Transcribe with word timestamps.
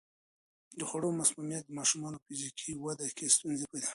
د 0.79 0.81
خوړو 0.89 1.09
مسمومیت 1.19 1.63
د 1.65 1.71
ماشومانو 1.79 2.21
په 2.23 2.27
فزیکي 2.35 2.71
وده 2.83 3.07
کې 3.17 3.33
ستونزې 3.35 3.65
پیدا 3.73 3.87
کوي. 3.87 3.89